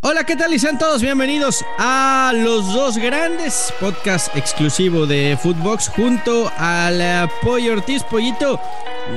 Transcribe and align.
Hola, 0.00 0.22
¿qué 0.22 0.36
tal? 0.36 0.54
Y 0.54 0.60
sean 0.60 0.78
todos 0.78 1.02
bienvenidos 1.02 1.64
a 1.76 2.32
Los 2.32 2.72
Dos 2.72 2.98
Grandes, 2.98 3.74
podcast 3.80 4.34
exclusivo 4.36 5.06
de 5.06 5.36
Footbox 5.42 5.88
junto 5.88 6.48
al 6.56 7.00
eh, 7.00 7.26
Pollo 7.42 7.72
Ortiz. 7.72 8.04
Pollito, 8.04 8.60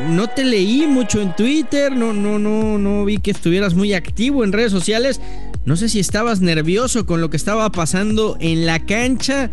no 0.10 0.28
te 0.28 0.44
leí 0.44 0.88
mucho 0.88 1.22
en 1.22 1.36
Twitter, 1.36 1.96
no, 1.96 2.14
no, 2.14 2.40
no, 2.40 2.80
no 2.80 3.06
vi 3.06 3.20
que 3.20 3.30
estuvieras 3.30 3.76
muy 3.76 3.94
activo 3.94 4.44
en 4.44 4.54
redes 4.54 4.72
sociales. 4.72 5.22
No 5.66 5.76
sé 5.76 5.88
si 5.88 6.00
estabas 6.00 6.42
nervioso 6.42 7.06
con 7.06 7.22
lo 7.22 7.30
que 7.30 7.38
estaba 7.38 7.72
pasando 7.72 8.36
en 8.40 8.66
la 8.66 8.80
cancha 8.84 9.52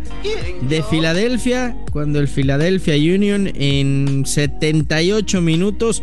de 0.61 0.81
Filadelfia, 0.81 1.77
cuando 1.91 2.17
el 2.17 2.27
Philadelphia 2.27 2.95
Union 2.95 3.51
en 3.53 4.25
78 4.25 5.41
minutos 5.41 6.01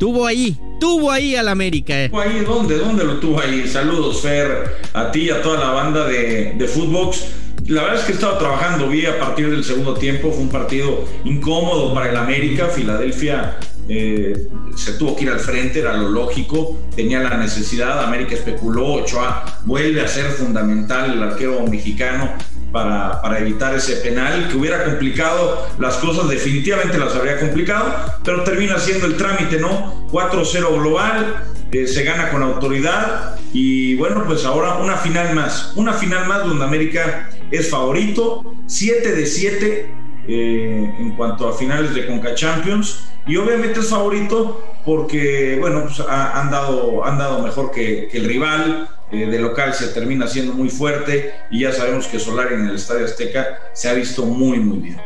tuvo 0.00 0.26
ahí, 0.26 0.58
tuvo 0.84 1.10
ahí 1.10 1.34
al 1.34 1.48
América. 1.48 1.94
¿Tuvo 2.10 2.20
ahí? 2.20 2.40
¿Dónde? 2.40 2.76
¿Dónde 2.76 3.04
lo 3.04 3.18
tuvo 3.18 3.40
ahí? 3.40 3.66
Saludos, 3.66 4.20
Fer, 4.20 4.76
a 4.92 5.10
ti 5.10 5.20
y 5.22 5.30
a 5.30 5.40
toda 5.40 5.58
la 5.58 5.70
banda 5.70 6.06
de, 6.06 6.52
de 6.58 6.68
Footbox. 6.68 7.24
La 7.68 7.84
verdad 7.84 8.00
es 8.00 8.04
que 8.04 8.12
estaba 8.12 8.38
trabajando 8.38 8.88
bien 8.88 9.12
a 9.14 9.18
partir 9.18 9.50
del 9.50 9.64
segundo 9.64 9.94
tiempo. 9.94 10.30
Fue 10.30 10.42
un 10.42 10.50
partido 10.50 11.06
incómodo 11.24 11.94
para 11.94 12.10
el 12.10 12.16
América. 12.18 12.66
Filadelfia 12.66 13.56
eh, 13.88 14.48
se 14.76 14.92
tuvo 14.94 15.16
que 15.16 15.24
ir 15.24 15.30
al 15.30 15.40
frente, 15.40 15.80
era 15.80 15.94
lo 15.96 16.08
lógico, 16.08 16.78
tenía 16.96 17.20
la 17.20 17.36
necesidad, 17.36 18.02
América 18.02 18.34
especuló, 18.34 18.94
Ochoa 18.94 19.60
vuelve 19.64 20.00
a 20.00 20.08
ser 20.08 20.26
fundamental 20.26 21.12
el 21.12 21.22
arquero 21.22 21.66
mexicano 21.66 22.32
para, 22.74 23.38
evitar 23.38 23.72
ese 23.72 23.96
penal 23.96 24.48
que 24.48 24.56
hubiera 24.56 24.84
complicado 24.84 25.64
las 25.78 25.94
cosas, 25.98 26.28
definitivamente 26.28 26.98
las 26.98 27.14
habría 27.14 27.38
complicado, 27.38 27.94
pero 28.24 28.42
termina 28.42 28.78
siendo 28.80 29.06
el 29.06 29.16
trámite, 29.16 29.60
¿no? 29.60 30.08
4-0 30.10 30.80
global, 30.80 31.44
eh, 31.70 31.86
se 31.86 32.02
gana 32.02 32.30
con 32.30 32.42
autoridad 32.42 33.36
y 33.52 33.94
bueno, 33.94 34.24
pues 34.26 34.44
ahora 34.44 34.78
una 34.78 34.96
final 34.96 35.34
más, 35.36 35.72
una 35.76 35.92
final 35.92 36.26
más 36.26 36.44
donde 36.44 36.64
América 36.64 37.30
es 37.52 37.70
favorito, 37.70 38.56
7 38.66 39.14
de 39.14 39.26
7 39.26 39.94
eh, 40.26 40.94
en 40.98 41.10
cuanto 41.16 41.48
a 41.48 41.56
finales 41.56 41.94
de 41.94 42.06
Conca 42.06 42.34
Champions 42.34 43.04
y 43.26 43.36
obviamente 43.36 43.80
es 43.80 43.88
favorito 43.88 44.62
porque, 44.84 45.56
bueno, 45.60 45.82
pues 45.84 46.00
han, 46.00 46.50
dado, 46.50 47.04
han 47.04 47.18
dado 47.18 47.40
mejor 47.40 47.70
que, 47.70 48.08
el 48.12 48.24
rival. 48.24 48.88
Eh, 49.12 49.26
de 49.26 49.38
local 49.38 49.74
se 49.74 49.88
termina 49.88 50.26
siendo 50.26 50.54
muy 50.54 50.68
fuerte 50.68 51.34
y 51.50 51.60
ya 51.60 51.72
sabemos 51.72 52.06
que 52.06 52.18
Solari 52.18 52.54
en 52.54 52.68
el 52.68 52.74
Estadio 52.74 53.04
Azteca 53.04 53.60
se 53.72 53.88
ha 53.88 53.94
visto 53.94 54.24
muy, 54.24 54.58
muy 54.58 54.78
bien. 54.78 54.96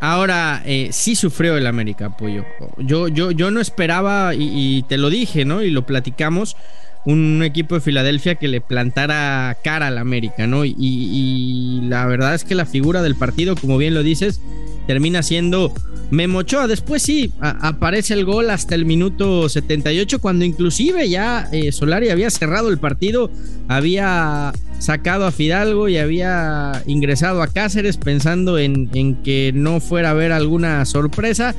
Ahora, 0.00 0.62
eh, 0.64 0.90
sí 0.92 1.16
sufrió 1.16 1.56
el 1.56 1.66
América, 1.66 2.06
apoyo. 2.06 2.44
Yo, 2.76 3.08
yo, 3.08 3.32
yo 3.32 3.50
no 3.50 3.60
esperaba, 3.60 4.32
y, 4.34 4.84
te 4.88 4.96
lo 4.96 5.10
dije, 5.10 5.44
¿no? 5.44 5.62
Y 5.62 5.70
lo 5.70 5.86
platicamos, 5.86 6.56
un 7.04 7.42
equipo 7.42 7.74
de 7.74 7.80
Filadelfia 7.80 8.34
que 8.34 8.48
le 8.48 8.60
plantara 8.60 9.56
cara 9.62 9.88
al 9.88 9.98
América, 9.98 10.46
¿no? 10.46 10.64
y, 10.64 11.80
la 11.84 12.06
verdad 12.06 12.34
es 12.34 12.44
que 12.44 12.54
la 12.54 12.66
figura 12.66 13.02
del 13.02 13.14
partido, 13.14 13.54
como 13.56 13.78
bien 13.78 13.94
lo 13.94 14.02
dices, 14.02 14.40
termina 14.86 15.22
siendo 15.22 15.72
Memo 16.10 16.38
Ochoa. 16.38 16.66
Después 16.66 17.02
sí, 17.02 17.32
aparece 17.40 18.14
el 18.14 18.24
gol 18.24 18.50
hasta 18.50 18.74
el 18.74 18.86
minuto 18.86 19.48
78, 19.48 20.20
cuando 20.20 20.44
inclusive 20.44 21.08
ya 21.08 21.48
eh, 21.52 21.72
Solari 21.72 22.08
había 22.08 22.30
cerrado 22.30 22.70
el 22.70 22.78
partido, 22.78 23.30
había 23.68 24.52
sacado 24.78 25.26
a 25.26 25.32
Fidalgo 25.32 25.88
y 25.88 25.98
había 25.98 26.82
ingresado 26.86 27.42
a 27.42 27.48
Cáceres 27.48 27.98
pensando 27.98 28.58
en, 28.58 28.88
que 29.22 29.52
no 29.54 29.80
fuera 29.80 30.08
a 30.08 30.12
haber 30.12 30.32
alguna 30.32 30.84
sorpresa. 30.86 31.54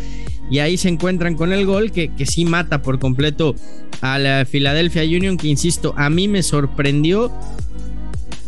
Y 0.50 0.60
ahí 0.60 0.78
se 0.78 0.90
encuentran 0.90 1.36
con 1.36 1.54
el 1.54 1.66
gol 1.66 1.92
que, 1.92 2.10
que 2.14 2.26
sí 2.26 2.46
mata 2.46 2.82
por 2.82 3.00
completo 3.00 3.56
a 4.02 4.18
la 4.18 4.46
Philadelphia 4.50 5.04
Union, 5.04 5.38
que 5.38 5.48
insisto, 5.48 5.94
a 5.98 6.10
mí 6.10 6.28
me 6.28 6.44
sorprendió 6.44 7.32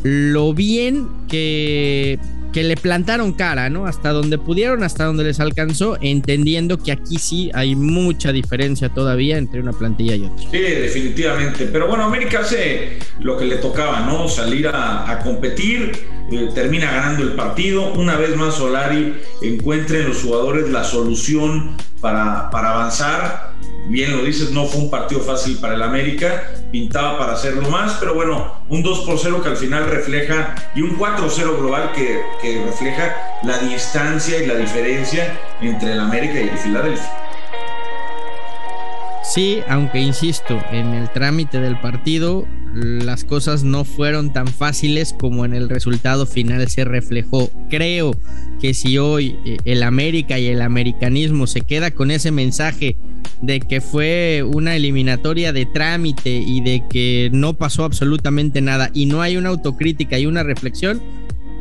lo 0.03 0.53
bien 0.53 1.07
que 1.28 2.17
que 2.51 2.63
le 2.63 2.75
plantaron 2.75 3.34
cara, 3.34 3.69
¿no? 3.69 3.85
Hasta 3.85 4.12
donde 4.12 4.38
pudieron, 4.38 4.84
hasta 4.84 5.06
donde 5.06 5.23
les 5.23 5.39
alcanzó, 5.39 5.97
entendiendo 6.01 6.78
que 6.78 6.91
aquí 6.91 7.17
sí 7.17 7.50
hay 7.53 7.75
mucha 7.75 8.31
diferencia 8.31 8.89
todavía 8.89 9.38
entre 9.38 9.62
una 9.62 9.73
plantilla 9.73 10.16
y 10.16 10.25
otra. 10.25 10.50
Sí, 10.51 10.59
definitivamente. 10.59 11.66
Pero 11.66 11.88
bueno, 11.88 12.03
América 12.03 12.40
hace 12.41 13.00
lo 13.19 13.38
que 13.38 13.45
le 13.45 13.57
tocaba, 13.57 14.01
¿no? 14.01 14.28
Salir 14.28 14.67
a, 14.67 15.19
competir, 15.23 15.91
eh, 16.31 16.50
termina 16.53 16.91
ganando 16.91 17.23
el 17.23 17.34
partido. 17.34 17.94
Una 17.94 18.17
vez 18.17 18.35
más, 18.35 18.56
Solari 18.56 19.16
encuentra 19.41 19.97
en 19.97 20.09
los 20.09 20.22
jugadores 20.22 20.69
la 20.69 20.84
solución 20.84 21.75
para, 22.01 22.50
para 22.50 22.72
avanzar 22.72 23.51
bien 23.87 24.15
lo 24.15 24.23
dices, 24.23 24.51
no 24.51 24.65
fue 24.65 24.81
un 24.81 24.89
partido 24.89 25.21
fácil 25.21 25.57
para 25.57 25.75
el 25.75 25.81
América, 25.81 26.51
pintaba 26.71 27.17
para 27.17 27.33
hacerlo 27.33 27.69
más, 27.69 27.97
pero 27.99 28.13
bueno, 28.13 28.63
un 28.69 28.83
2 28.83 28.99
por 29.01 29.19
0 29.19 29.41
que 29.43 29.49
al 29.49 29.57
final 29.57 29.89
refleja, 29.89 30.55
y 30.75 30.81
un 30.81 30.97
4-0 30.97 31.57
global 31.57 31.91
que, 31.93 32.21
que 32.41 32.63
refleja 32.63 33.39
la 33.43 33.57
distancia 33.59 34.41
y 34.41 34.45
la 34.45 34.55
diferencia 34.55 35.37
entre 35.61 35.93
el 35.93 35.99
América 35.99 36.39
y 36.39 36.49
el 36.49 36.57
Filadelfia. 36.57 37.20
Sí, 39.33 39.59
aunque 39.69 40.01
insisto, 40.01 40.61
en 40.73 40.87
el 40.87 41.09
trámite 41.09 41.61
del 41.61 41.79
partido 41.79 42.45
las 42.73 43.23
cosas 43.23 43.63
no 43.63 43.85
fueron 43.85 44.33
tan 44.33 44.47
fáciles 44.47 45.15
como 45.17 45.45
en 45.45 45.53
el 45.53 45.69
resultado 45.69 46.25
final 46.25 46.67
se 46.67 46.83
reflejó. 46.83 47.49
Creo 47.69 48.11
que 48.59 48.73
si 48.73 48.97
hoy 48.97 49.37
eh, 49.45 49.57
el 49.63 49.83
América 49.83 50.37
y 50.37 50.47
el 50.47 50.61
americanismo 50.61 51.47
se 51.47 51.61
queda 51.61 51.91
con 51.91 52.11
ese 52.11 52.31
mensaje 52.31 52.97
de 53.41 53.61
que 53.61 53.79
fue 53.79 54.43
una 54.45 54.75
eliminatoria 54.75 55.53
de 55.53 55.65
trámite 55.65 56.31
y 56.31 56.59
de 56.59 56.83
que 56.89 57.29
no 57.31 57.53
pasó 57.53 57.85
absolutamente 57.85 58.59
nada 58.59 58.91
y 58.93 59.05
no 59.05 59.21
hay 59.21 59.37
una 59.37 59.47
autocrítica 59.47 60.19
y 60.19 60.25
una 60.25 60.43
reflexión, 60.43 61.01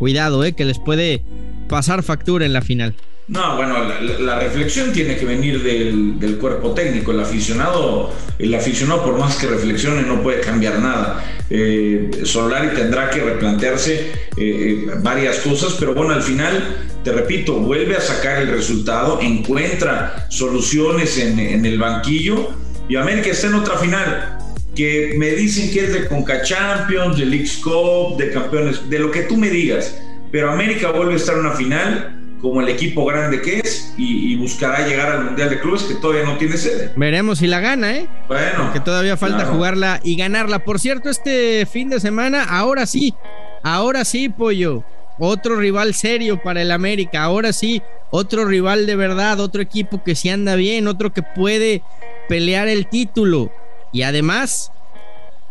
cuidado, 0.01 0.45
eh, 0.45 0.55
que 0.55 0.65
les 0.65 0.81
puede 0.81 1.23
pasar 1.69 2.03
factura 2.03 2.47
en 2.47 2.53
la 2.53 2.63
final. 2.63 2.97
No, 3.31 3.55
bueno, 3.55 3.77
la, 4.19 4.41
reflexión 4.41 4.93
tiene 4.93 5.17
que 5.17 5.25
venir 5.25 5.63
del, 5.63 6.37
cuerpo 6.39 6.75
técnico. 6.75 7.13
El 7.13 7.21
aficionado, 7.21 8.13
el 8.41 8.53
aficionado, 8.53 9.05
por 9.05 9.17
más 9.19 9.37
que 9.37 9.47
reflexione, 9.47 10.03
no 10.03 10.21
puede 10.21 10.41
cambiar 10.41 10.81
nada. 10.81 11.25
Eh, 11.49 12.11
Solari 12.25 12.75
tendrá 12.75 13.09
que 13.09 13.21
replantearse 13.21 14.11
eh, 14.37 14.85
varias 14.99 15.39
cosas, 15.39 15.77
pero 15.79 15.95
bueno, 15.95 16.13
al 16.13 16.23
final, 16.23 16.89
te 17.05 17.13
repito, 17.13 17.55
vuelve 17.61 17.95
a 17.95 18.01
sacar 18.01 18.43
el 18.43 18.49
resultado, 18.49 19.21
encuentra 19.23 20.27
soluciones 20.29 21.17
en, 21.17 21.39
en 21.39 21.65
el 21.65 21.79
banquillo 21.79 22.49
y 22.89 22.97
América 22.97 23.31
está 23.31 23.47
en 23.47 23.55
otra 23.55 23.79
final 23.79 24.39
que 24.75 25.15
me 25.17 25.31
dicen 25.31 25.71
que 25.71 25.85
es 25.85 25.93
de 25.93 26.09
Conca 26.09 26.43
Champions, 26.43 27.17
de 27.17 27.27
League 27.27 27.51
Cup, 27.63 28.19
de 28.19 28.33
campeones, 28.33 28.91
de 28.91 28.99
lo 28.99 29.13
que 29.13 29.23
tú 29.23 29.37
me 29.37 29.51
digas, 29.51 30.01
pero 30.33 30.51
América 30.51 30.91
vuelve 30.91 31.13
a 31.13 31.17
estar 31.17 31.37
en 31.37 31.43
una 31.43 31.53
final 31.53 32.20
como 32.41 32.61
el 32.61 32.69
equipo 32.69 33.05
grande 33.05 33.41
que 33.43 33.59
es 33.59 33.95
y, 33.97 34.35
buscará 34.37 34.87
llegar 34.87 35.11
al 35.11 35.25
Mundial 35.25 35.51
de 35.51 35.61
Clubes 35.61 35.83
que 35.83 35.95
todavía 35.95 36.25
no 36.25 36.39
tiene 36.39 36.57
sede. 36.57 36.93
Veremos 36.97 37.39
si 37.39 37.47
la 37.47 37.61
gana, 37.61 37.97
¿eh? 37.97 38.09
Bueno. 38.27 38.73
Que 38.73 38.81
todavía 38.81 39.17
falta 39.17 39.45
jugarla 39.45 40.01
y 40.03 40.17
ganarla. 40.17 40.61
Por 40.61 40.81
cierto, 40.81 41.11
este 41.11 41.67
fin 41.67 41.91
de 41.91 42.01
semana, 42.01 42.45
ahora 42.45 42.87
sí, 42.87 43.15
ahora 43.63 44.05
sí, 44.05 44.29
pollo. 44.29 44.83
Otro 45.19 45.57
rival 45.57 45.93
serio 45.93 46.41
para 46.43 46.63
el 46.63 46.71
América. 46.71 47.23
Ahora 47.23 47.53
sí, 47.53 47.83
otro 48.11 48.47
rival 48.47 48.87
de 48.87 48.97
verdad, 48.97 49.39
otro 49.41 49.61
equipo 49.61 50.03
que 50.03 50.15
sí 50.15 50.31
anda 50.31 50.55
bien, 50.55 50.89
otro 50.89 51.13
que 51.13 51.23
puede 51.23 51.83
pelear 52.29 52.69
el 52.69 52.87
título. 52.87 53.53
Y 53.93 54.03
además, 54.03 54.73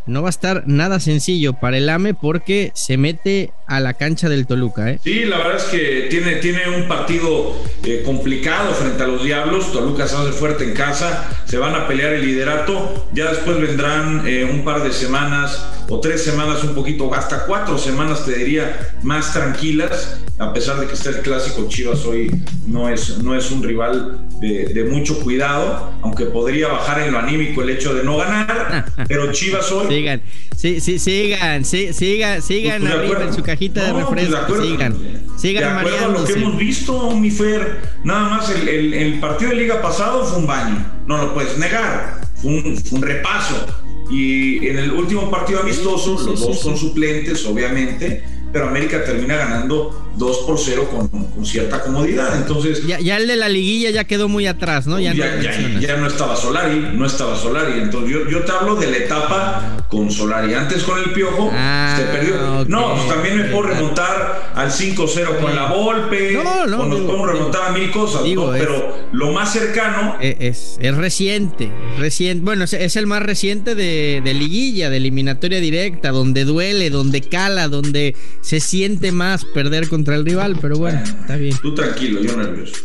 no 0.08 0.24
va 0.24 0.30
a 0.30 0.32
estar 0.32 0.64
nada 0.66 1.00
sencillo 1.00 1.54
para 1.54 1.78
el 1.78 1.88
AME 1.88 2.16
porque 2.16 2.72
se 2.74 2.98
mete 2.98 3.54
a 3.70 3.80
la 3.80 3.94
cancha 3.94 4.28
del 4.28 4.48
Toluca. 4.48 4.90
¿eh? 4.90 5.00
Sí, 5.04 5.26
la 5.26 5.38
verdad 5.38 5.58
es 5.58 5.64
que 5.66 6.08
tiene, 6.10 6.36
tiene 6.38 6.68
un 6.76 6.88
partido 6.88 7.56
eh, 7.84 8.02
complicado 8.04 8.74
frente 8.74 9.04
a 9.04 9.08
los 9.08 9.24
Diablos. 9.24 9.72
Toluca 9.72 10.08
se 10.08 10.16
hace 10.16 10.32
fuerte 10.32 10.64
en 10.64 10.74
casa, 10.74 11.30
se 11.46 11.58
van 11.60 11.76
a 11.76 11.88
pelear 11.88 12.14
el 12.14 12.26
liderato. 12.26 13.08
Ya 13.14 13.30
después 13.30 13.62
vendrán 13.62 14.28
eh, 14.28 14.44
un 14.44 14.66
par 14.66 14.84
de 14.84 14.92
semanas 14.92 15.68
o 15.88 16.00
tres 16.00 16.24
semanas, 16.24 16.64
un 16.64 16.74
poquito, 16.74 17.14
hasta 17.14 17.46
cuatro 17.46 17.78
semanas, 17.78 18.26
te 18.26 18.36
diría, 18.36 18.94
más 19.04 19.34
tranquilas. 19.34 20.20
A 20.40 20.54
pesar 20.54 20.80
de 20.80 20.88
que 20.88 20.94
está 20.94 21.10
el 21.10 21.20
clásico, 21.20 21.68
Chivas 21.68 22.06
hoy 22.06 22.32
no 22.66 22.90
es, 22.90 23.18
no 23.20 23.36
es 23.36 23.52
un 23.52 23.62
rival 23.62 24.20
de, 24.40 24.88
mucho 24.90 25.20
cuidado, 25.20 25.92
aunque 26.02 26.26
podría 26.26 26.70
bajar 26.70 27.02
en 27.02 27.12
lo 27.12 27.20
anímico 27.20 27.62
el 27.62 27.72
hecho 27.72 27.94
de 27.94 28.04
no 28.04 28.18
ganar. 28.18 28.86
pero 29.08 29.32
Chivas 29.32 29.70
hoy. 29.72 29.88
Sigan, 29.88 30.22
sí, 30.56 30.80
sí, 30.80 30.98
sigan, 30.98 31.66
sí, 31.66 31.92
sigan, 31.92 32.42
sigan 32.42 32.82
pues, 32.82 32.94
arriba 32.94 33.24
en 33.26 33.34
su 33.34 33.44
cajita 33.44 33.59
de 33.68 33.92
pues, 33.92 34.06
refresco. 34.06 34.62
sigan, 34.62 34.96
sigan 35.38 35.84
de 35.84 35.92
lo 36.08 36.24
que 36.24 36.34
hemos 36.34 36.58
visto, 36.58 37.12
mi 37.12 37.30
Fer, 37.30 37.82
nada 38.04 38.30
más 38.30 38.50
el, 38.52 39.20
partido 39.20 39.52
de 39.52 39.58
liga 39.58 39.82
pasado 39.82 40.26
fue 40.26 40.40
un 40.40 40.48
baño, 40.48 40.86
no 41.06 41.18
lo 41.18 41.34
puedes 41.34 41.58
negar, 41.58 42.22
fue 42.42 42.52
un, 42.52 43.02
repaso. 43.02 43.66
Y 44.10 44.66
en 44.68 44.80
el 44.80 44.92
último 44.92 45.30
partido 45.30 45.60
amistoso, 45.60 46.14
los 46.14 46.40
dos 46.40 46.60
son 46.60 46.78
suplentes, 46.78 47.46
obviamente, 47.46 48.24
pero 48.52 48.70
América 48.70 49.04
termina 49.04 49.36
ganando 49.36 50.09
2 50.20 50.38
por 50.40 50.60
0 50.60 50.90
con, 50.92 51.46
cierta 51.46 51.82
comodidad. 51.82 52.36
Entonces. 52.36 52.86
Ya, 52.86 53.18
el 53.18 53.28
de 53.28 53.38
la 53.38 53.48
liguilla 53.48 53.90
ya 53.90 54.04
quedó 54.04 54.28
muy 54.28 54.46
atrás, 54.46 54.86
¿no? 54.86 55.00
Ya, 55.00 55.14
ya, 55.14 55.98
no, 55.98 56.08
estaba 56.08 56.36
Solari, 56.36 56.90
no 56.94 57.06
estaba 57.06 57.36
Solari. 57.36 57.80
Entonces 57.80 58.12
yo, 58.12 58.30
yo, 58.30 58.44
te 58.44 58.52
hablo 58.52 58.76
de 58.76 58.92
la 58.92 58.98
etapa 58.98 59.86
con 59.88 60.12
Solari. 60.12 60.54
Antes 60.54 60.84
con 60.84 61.00
el 61.00 61.12
Piojo 61.12 61.50
ah, 61.54 61.96
se 61.98 62.04
perdió. 62.04 62.66
no, 62.68 62.96
pues 62.96 63.08
también 63.08 63.38
me 63.38 63.44
puedo 63.46 63.64
remontar 63.64 64.52
al 64.54 64.70
5-0 64.70 65.40
con 65.40 65.56
la 65.56 65.68
Volpe. 65.68 66.34
No, 66.34 66.66
no. 66.68 66.82
O 66.82 66.86
nos 66.86 67.00
podemos 67.02 67.32
remontar 67.32 67.70
a 67.70 67.72
mil 67.72 67.90
cosas, 67.90 68.22
pero 68.26 68.98
lo 69.14 69.32
más 69.32 69.54
cercano. 69.54 70.18
E, 70.20 70.36
es, 70.40 70.78
es, 70.82 70.98
reciente, 70.98 71.72
reciente. 71.98 72.44
Bueno, 72.44 72.66
es, 72.66 72.96
el 72.98 73.08
más 73.08 73.24
reciente 73.24 73.74
de, 73.74 74.22
de 74.24 74.34
liguilla, 74.34 74.90
de 74.90 74.98
eliminatoria 74.98 75.62
directa, 75.62 76.12
donde 76.12 76.44
duele, 76.44 76.90
donde 76.90 77.22
cala, 77.22 77.70
donde 77.70 78.16
se 78.42 78.60
siente 78.60 79.14
más 79.14 79.46
perder 79.46 79.88
contra 79.88 80.09
el 80.14 80.26
rival, 80.26 80.58
pero 80.62 80.78
bueno, 80.78 81.02
está 81.04 81.36
bien. 81.36 81.56
Tú 81.62 81.74
tranquilo, 81.74 82.22
yo 82.22 82.36
nervioso. 82.36 82.76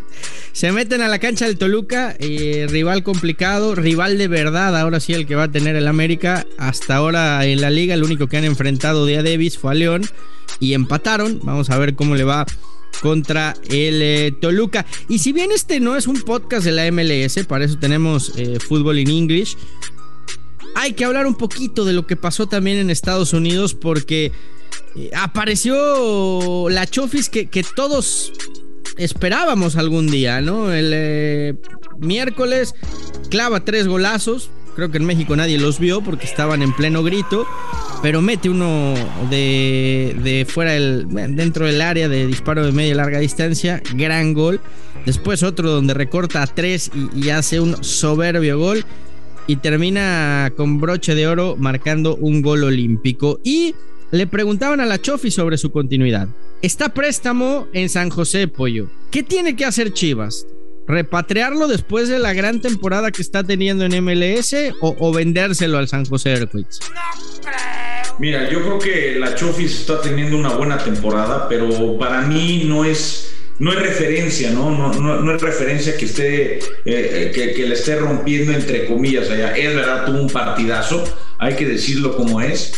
Se 0.52 0.70
meten 0.70 1.00
a 1.00 1.08
la 1.08 1.18
cancha 1.18 1.46
del 1.46 1.56
Toluca, 1.56 2.14
eh, 2.18 2.66
rival 2.68 3.02
complicado, 3.02 3.74
rival 3.74 4.18
de 4.18 4.28
verdad, 4.28 4.78
ahora 4.78 5.00
sí 5.00 5.14
el 5.14 5.26
que 5.26 5.34
va 5.34 5.44
a 5.44 5.50
tener 5.50 5.76
el 5.76 5.88
América. 5.88 6.46
Hasta 6.58 6.96
ahora 6.96 7.44
en 7.46 7.60
la 7.60 7.70
liga 7.70 7.94
el 7.94 8.04
único 8.04 8.26
que 8.26 8.36
han 8.36 8.44
enfrentado 8.44 9.06
de 9.06 9.18
a 9.18 9.22
Davis 9.22 9.56
fue 9.56 9.72
a 9.72 9.74
León 9.74 10.02
y 10.60 10.74
empataron. 10.74 11.40
Vamos 11.42 11.70
a 11.70 11.78
ver 11.78 11.94
cómo 11.94 12.16
le 12.16 12.24
va 12.24 12.46
contra 13.00 13.54
el 13.70 14.02
eh, 14.02 14.32
Toluca. 14.40 14.84
Y 15.08 15.20
si 15.20 15.32
bien 15.32 15.50
este 15.52 15.80
no 15.80 15.96
es 15.96 16.06
un 16.06 16.20
podcast 16.20 16.64
de 16.64 16.72
la 16.72 16.90
MLS, 16.92 17.44
para 17.46 17.64
eso 17.64 17.78
tenemos 17.78 18.32
eh, 18.36 18.58
fútbol 18.60 18.98
in 18.98 19.10
English, 19.10 19.56
hay 20.74 20.92
que 20.92 21.04
hablar 21.04 21.26
un 21.26 21.34
poquito 21.34 21.84
de 21.84 21.92
lo 21.92 22.06
que 22.06 22.16
pasó 22.16 22.46
también 22.46 22.78
en 22.78 22.90
Estados 22.90 23.32
Unidos 23.32 23.74
porque 23.74 24.32
apareció 25.14 26.68
la 26.68 26.86
Chofis 26.86 27.28
que, 27.28 27.46
que, 27.46 27.62
todos 27.62 28.32
esperábamos 28.96 29.76
algún 29.76 30.10
día, 30.10 30.40
¿no? 30.40 30.72
El 30.72 30.90
eh, 30.94 31.54
miércoles 31.98 32.74
clava 33.30 33.64
tres 33.64 33.88
golazos. 33.88 34.50
Creo 34.74 34.90
que 34.90 34.98
en 34.98 35.04
México 35.04 35.36
nadie 35.36 35.58
los 35.58 35.78
vio 35.78 36.00
porque 36.00 36.24
estaban 36.24 36.62
en 36.62 36.72
pleno 36.72 37.02
grito. 37.02 37.46
Pero 38.02 38.20
mete 38.20 38.50
uno 38.50 38.94
de, 39.30 40.16
de 40.22 40.44
fuera 40.48 40.72
del, 40.72 41.06
dentro 41.36 41.66
del 41.66 41.80
área 41.80 42.08
de 42.08 42.26
disparo 42.26 42.64
de 42.64 42.72
media 42.72 42.92
y 42.92 42.94
larga 42.94 43.18
distancia. 43.18 43.82
Gran 43.94 44.34
gol. 44.34 44.60
Después 45.06 45.42
otro 45.42 45.70
donde 45.70 45.94
recorta 45.94 46.42
a 46.42 46.46
tres 46.46 46.90
y 47.14 47.28
hace 47.30 47.60
un 47.60 47.82
soberbio 47.84 48.58
gol 48.58 48.84
y 49.46 49.56
termina 49.56 50.52
con 50.56 50.80
broche 50.80 51.14
de 51.14 51.26
oro 51.26 51.56
marcando 51.58 52.16
un 52.16 52.42
gol 52.42 52.64
olímpico. 52.64 53.40
Y 53.44 53.74
le 54.12 54.26
preguntaban 54.26 54.80
a 54.80 54.86
la 54.86 55.00
Chofi 55.00 55.30
sobre 55.30 55.56
su 55.56 55.72
continuidad. 55.72 56.28
Está 56.60 56.90
préstamo 56.90 57.66
en 57.72 57.88
San 57.88 58.10
José, 58.10 58.46
Pollo. 58.46 58.90
¿Qué 59.10 59.22
tiene 59.22 59.56
que 59.56 59.64
hacer 59.64 59.92
Chivas? 59.94 60.46
¿Repatriarlo 60.86 61.66
después 61.66 62.08
de 62.08 62.18
la 62.18 62.34
gran 62.34 62.60
temporada 62.60 63.10
que 63.10 63.22
está 63.22 63.42
teniendo 63.42 63.86
en 63.86 64.04
MLS 64.04 64.54
o, 64.80 65.12
vendérselo 65.12 65.78
al 65.78 65.88
San 65.88 66.04
José 66.04 66.32
Earthquakes? 66.32 66.80
Mira, 68.18 68.50
yo 68.50 68.60
creo 68.60 68.78
que 68.78 69.18
la 69.18 69.34
Chofis 69.34 69.80
está 69.80 70.02
teniendo 70.02 70.36
una 70.36 70.50
buena 70.50 70.76
temporada, 70.76 71.48
pero 71.48 71.98
para 71.98 72.20
mí 72.20 72.64
no 72.66 72.84
es 72.84 73.30
no 73.58 73.72
es 73.72 73.78
referencia, 73.78 74.50
¿no? 74.50 74.70
No, 74.70 75.20
no, 75.20 75.34
es 75.34 75.40
referencia 75.40 75.96
que 75.96 76.06
esté, 76.06 76.58
eh, 76.84 77.30
que, 77.32 77.52
que, 77.52 77.66
le 77.66 77.74
esté 77.74 77.96
rompiendo 77.96 78.52
entre 78.52 78.86
comillas 78.86 79.30
allá. 79.30 79.56
Es 79.56 79.74
verdad, 79.74 80.04
tuvo 80.04 80.20
un 80.20 80.28
partidazo, 80.28 81.04
hay 81.42 81.56
que 81.56 81.66
decirlo 81.66 82.16
como 82.16 82.40
es. 82.40 82.72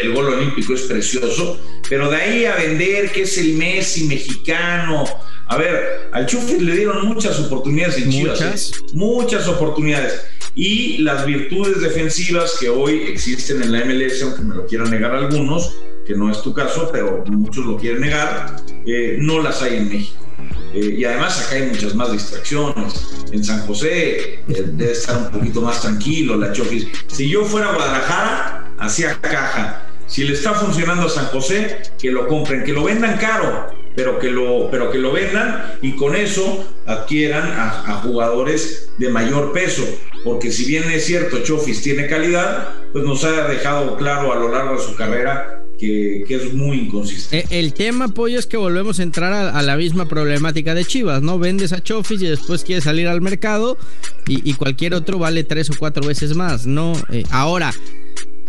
El 0.00 0.14
gol 0.14 0.32
olímpico 0.32 0.72
es 0.72 0.82
precioso, 0.82 1.60
pero 1.90 2.10
de 2.10 2.16
ahí 2.16 2.44
a 2.46 2.56
vender 2.56 3.12
que 3.12 3.22
es 3.22 3.36
el 3.36 3.52
Messi 3.52 4.04
mexicano. 4.04 5.04
A 5.46 5.58
ver, 5.58 6.08
al 6.12 6.24
Chufi 6.24 6.58
le 6.58 6.74
dieron 6.74 7.06
muchas 7.06 7.38
oportunidades 7.38 7.98
en 7.98 8.10
Chivas, 8.10 8.40
¿eh? 8.40 8.80
muchas 8.94 9.46
oportunidades. 9.46 10.22
Y 10.54 10.98
las 10.98 11.26
virtudes 11.26 11.82
defensivas 11.82 12.56
que 12.58 12.70
hoy 12.70 13.02
existen 13.08 13.62
en 13.62 13.72
la 13.72 13.84
MLS, 13.84 14.22
aunque 14.22 14.40
me 14.40 14.54
lo 14.54 14.66
quieran 14.66 14.90
negar 14.90 15.14
algunos, 15.14 15.74
que 16.06 16.14
no 16.14 16.30
es 16.30 16.40
tu 16.40 16.54
caso, 16.54 16.88
pero 16.90 17.22
muchos 17.26 17.66
lo 17.66 17.76
quieren 17.76 18.00
negar, 18.00 18.56
eh, 18.86 19.18
no 19.20 19.42
las 19.42 19.60
hay 19.60 19.76
en 19.76 19.88
México. 19.90 20.27
Eh, 20.78 20.94
y 20.98 21.04
además 21.04 21.46
acá 21.46 21.56
hay 21.56 21.62
muchas 21.62 21.94
más 21.94 22.12
distracciones. 22.12 23.06
En 23.32 23.44
San 23.44 23.66
José 23.66 24.34
eh, 24.34 24.42
debe 24.46 24.92
estar 24.92 25.16
un 25.16 25.30
poquito 25.30 25.60
más 25.60 25.80
tranquilo 25.80 26.36
la 26.36 26.52
Chofis. 26.52 26.86
Si 27.08 27.28
yo 27.28 27.44
fuera 27.44 27.70
a 27.70 27.74
Guadalajara, 27.74 28.72
hacía 28.78 29.20
caja. 29.20 29.82
Si 30.06 30.24
le 30.24 30.32
está 30.32 30.54
funcionando 30.54 31.06
a 31.06 31.10
San 31.10 31.26
José, 31.26 31.82
que 31.98 32.10
lo 32.10 32.28
compren, 32.28 32.64
que 32.64 32.72
lo 32.72 32.84
vendan 32.84 33.18
caro, 33.18 33.66
pero 33.94 34.18
que 34.18 34.30
lo, 34.30 34.70
pero 34.70 34.90
que 34.90 34.98
lo 34.98 35.12
vendan 35.12 35.78
y 35.82 35.96
con 35.96 36.14
eso 36.14 36.66
adquieran 36.86 37.52
a, 37.56 38.00
jugadores 38.02 38.90
de 38.98 39.10
mayor 39.10 39.52
peso. 39.52 39.84
Porque 40.24 40.50
si 40.50 40.64
bien 40.64 40.90
es 40.90 41.04
cierto, 41.04 41.42
Chofis 41.42 41.82
tiene 41.82 42.06
calidad, 42.06 42.70
pues 42.92 43.04
nos 43.04 43.24
ha 43.24 43.48
dejado 43.48 43.96
claro 43.96 44.32
a 44.32 44.36
lo 44.36 44.48
largo 44.48 44.76
de 44.76 44.82
su 44.82 44.94
carrera 44.94 45.57
que, 45.78 46.24
es 46.28 46.52
muy 46.52 46.78
inconsistente. 46.78 47.46
Eh, 47.54 47.60
el 47.60 47.72
tema, 47.72 48.08
Pollo, 48.08 48.38
es 48.38 48.46
que 48.46 48.56
volvemos 48.56 49.00
a 49.00 49.02
entrar 49.02 49.32
a, 49.32 49.62
la 49.62 49.76
misma 49.76 50.06
problemática 50.06 50.74
de 50.74 50.84
Chivas, 50.84 51.22
¿no? 51.22 51.38
Vendes 51.38 51.72
a 51.72 51.82
Chofis 51.82 52.20
y 52.22 52.26
después 52.26 52.64
quieres 52.64 52.84
salir 52.84 53.08
al 53.08 53.20
mercado 53.20 53.78
y, 54.26 54.52
cualquier 54.54 54.94
otro 54.94 55.18
vale 55.18 55.44
tres 55.44 55.70
o 55.70 55.74
cuatro 55.78 56.06
veces 56.06 56.34
más, 56.34 56.66
¿no? 56.66 56.92
Eh, 57.10 57.24
ahora, 57.30 57.72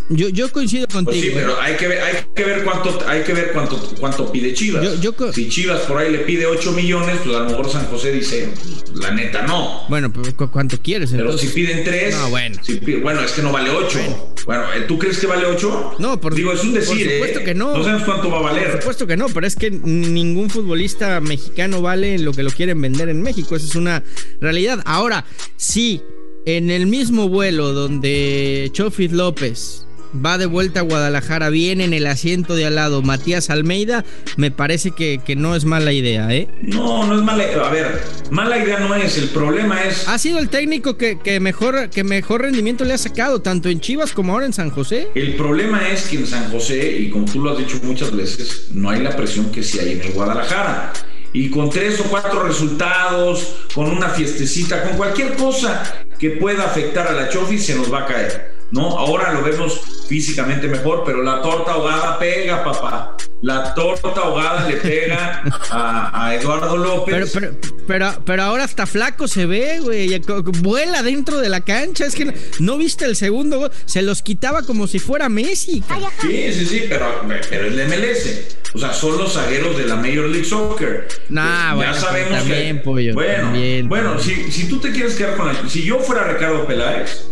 yo, 0.09 0.29
yo 0.29 0.51
coincido 0.51 0.87
pues 0.87 1.05
contigo. 1.05 1.23
sí, 1.23 1.31
pero 1.33 1.59
hay 1.61 1.75
que 1.75 1.87
ver, 1.87 2.01
hay 2.01 2.15
que 2.35 2.43
ver 2.43 2.63
cuánto, 2.63 2.99
hay 3.07 3.23
que 3.23 3.33
ver 3.33 3.51
cuánto, 3.53 3.79
cuánto 3.99 4.31
pide 4.31 4.53
Chivas. 4.53 4.85
si 5.33 5.49
Chivas 5.49 5.81
por 5.81 5.97
ahí 5.99 6.11
le 6.11 6.19
pide 6.19 6.47
8 6.47 6.71
millones, 6.71 7.17
pues 7.23 7.35
a 7.35 7.39
lo 7.41 7.45
mejor 7.45 7.69
San 7.69 7.85
José 7.85 8.11
dice, 8.11 8.49
la 8.95 9.11
neta 9.11 9.43
no. 9.43 9.85
Bueno, 9.87 10.11
pero 10.11 10.49
¿cuánto 10.49 10.81
quieres? 10.81 11.11
Pero 11.11 11.37
si 11.37 11.47
piden 11.47 11.83
3, 11.83 12.15
no, 12.15 12.29
bueno. 12.29 12.59
bueno, 13.01 13.21
es 13.21 13.31
que 13.33 13.41
no 13.41 13.51
vale 13.51 13.69
8. 13.69 14.33
Bueno. 14.45 14.63
Eh, 14.73 14.85
¿tú 14.87 14.97
crees 14.97 15.19
que 15.19 15.27
vale 15.27 15.45
8? 15.45 15.95
No, 15.99 16.19
por, 16.19 16.33
Digo, 16.33 16.53
es 16.53 16.63
un 16.63 16.73
decir. 16.73 17.05
Por 17.05 17.13
supuesto 17.13 17.39
¿eh? 17.39 17.43
que 17.43 17.53
no. 17.53 17.77
No 17.77 17.83
sabemos 17.83 18.03
cuánto 18.03 18.31
va 18.31 18.39
a 18.39 18.41
valer. 18.41 18.71
Por 18.71 18.81
supuesto 18.81 19.07
que 19.07 19.17
no, 19.17 19.27
pero 19.29 19.45
es 19.45 19.55
que 19.55 19.69
ningún 19.69 20.49
futbolista 20.49 21.19
mexicano 21.19 21.81
vale 21.81 22.17
lo 22.17 22.33
que 22.33 22.41
lo 22.41 22.49
quieren 22.49 22.81
vender 22.81 23.09
en 23.09 23.21
México. 23.21 23.55
Esa 23.55 23.67
es 23.67 23.75
una 23.75 24.03
realidad. 24.41 24.81
Ahora, 24.85 25.25
sí, 25.55 26.01
en 26.45 26.71
el 26.71 26.87
mismo 26.87 27.29
vuelo 27.29 27.73
donde 27.73 28.69
Chofis 28.73 29.11
López 29.11 29.85
va 30.13 30.37
de 30.37 30.45
vuelta 30.45 30.81
a 30.81 30.83
Guadalajara, 30.83 31.49
viene 31.49 31.83
en 31.83 31.93
el 31.93 32.07
asiento 32.07 32.55
de 32.55 32.65
al 32.65 32.75
lado 32.75 33.01
Matías 33.01 33.49
Almeida, 33.49 34.05
me 34.37 34.51
parece 34.51 34.91
que, 34.91 35.19
no 35.35 35.55
es 35.55 35.65
mala 35.65 35.91
idea, 35.91 36.33
¿eh? 36.33 36.47
No, 36.61 37.05
no 37.05 37.15
es 37.15 37.21
mala 37.21 37.43
idea. 37.43 37.67
A 37.67 37.69
ver, 37.69 38.01
mala 38.31 38.57
idea 38.57 38.79
no 38.79 38.95
es, 38.95 39.17
el 39.17 39.29
problema 39.29 39.83
es... 39.83 40.07
Ha 40.07 40.17
sido 40.17 40.39
el 40.39 40.49
técnico 40.49 40.97
que, 40.97 41.39
mejor, 41.39 41.89
que 41.89 42.03
mejor 42.03 42.41
rendimiento 42.41 42.83
le 42.83 42.93
ha 42.93 42.97
sacado, 42.97 43.41
tanto 43.41 43.69
en 43.69 43.79
Chivas 43.79 44.11
como 44.11 44.33
ahora 44.33 44.45
en 44.45 44.53
San 44.53 44.69
José. 44.69 45.09
El 45.15 45.35
problema 45.35 45.87
es 45.89 46.07
que 46.07 46.17
en 46.17 46.27
San 46.27 46.51
José, 46.51 46.97
y 46.99 47.09
como 47.09 47.25
tú 47.25 47.41
lo 47.43 47.51
has 47.51 47.57
dicho 47.57 47.79
muchas 47.83 48.15
veces, 48.15 48.69
no 48.71 48.89
hay 48.89 49.01
la 49.01 49.15
presión 49.15 49.51
que 49.51 49.63
sí 49.63 49.79
hay 49.79 49.93
en 49.93 50.01
el 50.01 50.11
Guadalajara 50.13 50.93
y 51.31 51.49
con 51.49 51.69
tres 51.69 51.99
o 51.99 52.03
cuatro 52.05 52.43
resultados, 52.43 53.55
con 53.73 53.85
una 53.85 54.09
fiestecita, 54.09 54.83
con 54.83 54.97
cualquier 54.97 55.35
cosa 55.35 55.83
que 56.17 56.31
pueda 56.31 56.65
afectar 56.65 57.07
a 57.07 57.13
la 57.13 57.29
Chofi, 57.29 57.59
se 57.59 57.75
nos 57.75 57.91
va 57.91 57.99
a 57.99 58.05
caer. 58.05 58.58
¿No? 58.71 58.97
Ahora 58.97 59.33
lo 59.33 59.43
vemos 59.43 59.81
físicamente 60.07 60.67
mejor, 60.67 61.03
pero 61.05 61.21
la 61.23 61.41
torta 61.41 61.73
ahogada 61.73 62.19
pega, 62.19 62.63
papá. 62.63 63.15
La 63.41 63.73
torta 63.73 64.09
ahogada 64.19 64.67
le 64.67 64.75
pega 64.77 65.43
a, 65.71 66.35
Eduardo 66.35 66.75
López. 66.75 67.31
Pero, 67.31 67.55
pero, 67.87 68.11
pero, 68.25 68.43
ahora 68.43 68.65
hasta 68.65 68.85
flaco 68.85 69.29
se 69.29 69.45
ve, 69.45 69.79
güey. 69.79 70.19
Vuela 70.61 71.03
dentro 71.03 71.39
de 71.39 71.47
la 71.47 71.61
cancha. 71.61 72.05
Es 72.05 72.15
que 72.15 72.33
no, 72.59 72.77
viste 72.77 73.05
el 73.05 73.15
segundo 73.15 73.71
Se 73.85 74.01
los 74.01 74.21
quitaba 74.21 74.63
como 74.63 74.87
si 74.87 74.99
fuera 74.99 75.29
Messi. 75.29 75.81
Sí, 76.21 76.51
sí, 76.51 76.65
sí, 76.65 76.85
pero, 76.89 77.05
pero 77.49 77.67
es 77.67 77.75
de 77.75 77.85
MLS. 77.85 78.57
O 78.73 78.77
sea, 78.79 78.93
son 78.93 79.17
los 79.17 79.33
zagueros 79.33 79.77
de 79.77 79.85
la 79.85 79.95
Major 79.95 80.27
League 80.27 80.45
Soccer. 80.45 81.07
Nah, 81.29 81.79
ya 81.79 81.93
sabemos 81.93 82.43
que. 82.43 83.13
bueno, 83.13 83.53
bueno 83.87 84.19
si, 84.19 84.51
si 84.51 84.67
tú 84.67 84.79
te 84.79 84.91
quieres 84.91 85.15
quedar 85.15 85.37
con 85.37 85.47
la. 85.47 85.69
Si 85.69 85.83
yo 85.83 85.99
fuera 85.99 86.25
Ricardo 86.25 86.67
Peláez 86.67 87.29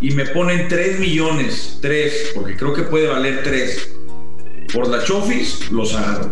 y 0.00 0.12
me 0.12 0.26
ponen 0.26 0.68
3 0.68 0.98
millones, 0.98 1.78
3, 1.82 2.32
porque 2.34 2.56
creo 2.56 2.72
que 2.72 2.82
puede 2.82 3.08
valer 3.08 3.42
3, 3.42 3.92
por 4.72 4.88
la 4.88 5.04
Chofis, 5.04 5.70
los 5.70 5.94
agarro. 5.94 6.30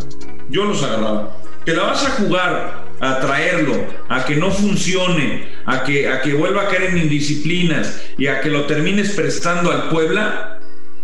Yo 0.48 0.64
los 0.64 0.82
agarraba. 0.82 1.36
Que 1.64 1.72
la 1.72 1.84
vas 1.84 2.04
a 2.06 2.10
jugar 2.12 2.88
a 3.00 3.20
traerlo, 3.20 3.74
a 4.08 4.24
que 4.24 4.36
no 4.36 4.50
funcione, 4.50 5.48
a 5.66 5.84
que, 5.84 6.08
a 6.08 6.22
que 6.22 6.32
vuelva 6.32 6.62
a 6.62 6.68
caer 6.68 6.84
en 6.84 6.98
indisciplinas 6.98 8.00
y 8.16 8.26
a 8.26 8.40
que 8.40 8.48
lo 8.48 8.64
termines 8.64 9.12
prestando 9.12 9.70
al 9.70 9.88
Puebla, 9.90 10.60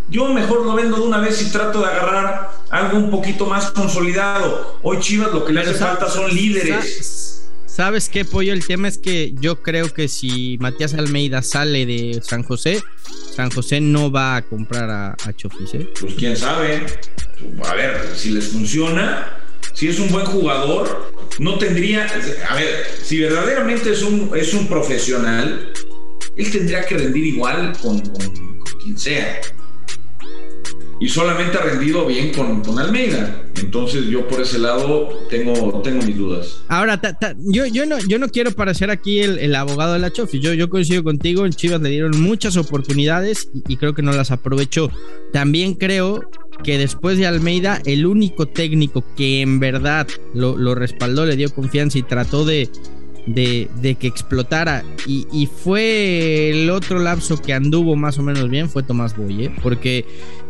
yo 0.09 0.33
mejor 0.33 0.65
lo 0.65 0.75
vendo 0.75 0.97
de 0.97 1.03
una 1.03 1.19
vez 1.19 1.43
y 1.43 1.51
trato 1.53 1.81
de 1.81 1.87
agarrar 1.87 2.51
algo 2.71 2.99
un 2.99 3.11
poquito 3.11 3.47
más 3.47 3.71
consolidado. 3.71 4.79
Hoy 4.83 4.99
Chivas 5.01 5.33
lo 5.33 5.45
que 5.45 5.53
le 5.53 5.61
hace 5.61 5.75
falta 5.75 6.09
son 6.09 6.35
líderes. 6.35 7.34
¿Sabes 7.75 8.09
qué, 8.09 8.25
Pollo? 8.25 8.53
El 8.53 8.65
tema 8.65 8.87
es 8.87 8.99
que 8.99 9.35
yo 9.41 9.61
creo 9.61 9.93
que 9.93 10.07
si 10.07 10.59
Matías 10.61 10.95
Almeida 10.95 11.43
sale 11.43 11.85
de 11.87 12.21
San 12.23 12.45
José, 12.45 12.81
San 13.35 13.51
José 13.51 13.81
no 13.81 14.13
va 14.13 14.37
a 14.37 14.43
comprar 14.43 14.89
a, 14.89 15.17
a 15.25 15.33
Chofis, 15.33 15.75
¿eh? 15.75 15.89
Pues 16.01 16.15
quién 16.15 16.37
sabe. 16.37 16.87
A 17.65 17.75
ver, 17.75 18.13
si 18.15 18.31
les 18.31 18.47
funciona, 18.47 19.39
si 19.73 19.89
es 19.89 19.99
un 19.99 20.09
buen 20.13 20.25
jugador, 20.25 21.13
no 21.41 21.59
tendría, 21.59 22.07
a 22.49 22.55
ver, 22.55 22.87
si 23.03 23.19
verdaderamente 23.19 23.91
es 23.91 24.05
un, 24.05 24.31
es 24.37 24.55
un 24.55 24.69
profesional, 24.69 25.73
él 26.37 26.51
tendría 26.53 26.87
que 26.87 26.97
rendir 26.97 27.27
igual 27.27 27.77
con, 27.83 28.01
quien 28.83 28.97
sea. 28.97 29.41
Y 31.05 31.09
solamente 31.11 31.59
ha 31.59 31.61
rendido 31.61 32.07
bien 32.07 32.33
con, 32.33 32.63
con, 32.63 32.79
Almeida. 32.79 33.43
Entonces 33.57 34.07
yo 34.07 34.27
por 34.27 34.41
ese 34.41 34.59
lado 34.59 35.11
tengo, 35.29 35.83
tengo 35.83 36.03
mis 36.03 36.17
dudas. 36.17 36.63
Ahora, 36.69 36.99
yo, 37.41 37.67
yo, 37.67 37.85
no, 37.85 37.99
yo 38.09 38.19
no 38.19 38.29
quiero 38.29 38.53
parecer 38.53 38.89
aquí 38.89 39.21
el, 39.21 39.55
abogado 39.55 39.93
de 39.93 39.99
la 39.99 40.11
Chofi. 40.11 40.41
Yo, 40.41 40.55
yo 40.55 40.71
coincido 40.71 41.05
contigo, 41.05 41.45
en 41.45 41.53
Chivas 41.53 41.83
le 41.83 41.91
dieron 41.91 42.19
muchas 42.23 42.57
oportunidades 42.57 43.51
y, 43.53 43.75
y 43.75 43.77
creo 43.77 43.93
que 43.93 44.01
no 44.01 44.13
las 44.13 44.31
aprovechó. 44.31 44.91
También 45.31 45.75
creo 45.75 46.23
que 46.63 46.79
después 46.79 47.19
de 47.19 47.27
Almeida, 47.27 47.81
el 47.85 48.07
único 48.07 48.47
técnico 48.47 49.05
que 49.17 49.41
en 49.41 49.59
verdad 49.59 50.07
lo, 50.35 50.75
respaldó, 50.75 51.27
le 51.27 51.37
dio 51.37 51.53
confianza 51.53 51.99
y 51.99 52.03
trató 52.03 52.45
de, 52.45 52.69
de, 53.27 53.97
que 53.99 54.07
explotara. 54.07 54.85
Y, 55.07 55.49
fue 55.63 56.51
el 56.51 56.71
otro 56.71 56.99
lapso 56.99 57.41
que 57.41 57.53
anduvo 57.53 57.97
más 57.97 58.19
o 58.19 58.23
menos 58.23 58.49
bien, 58.51 58.69
fue 58.69 58.83
Tomás 58.83 59.17
Boye, 59.17 59.51
porque 59.63 60.05